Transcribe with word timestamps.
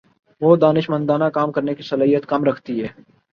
وہ 0.41 0.55
دانشمندانہ 0.55 1.25
کام 1.33 1.51
کرنے 1.51 1.75
کی 1.75 1.83
صلاحیت 1.83 2.25
کم 2.25 2.43
رکھتی 2.43 2.81
ہیں 2.81 2.89